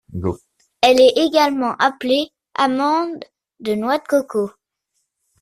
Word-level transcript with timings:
Elle 0.81 0.99
est 0.99 1.13
également 1.27 1.75
appelée 1.77 2.29
amande 2.55 3.23
de 3.59 3.75
noix 3.75 3.99
de 3.99 4.03
coco. 4.07 4.49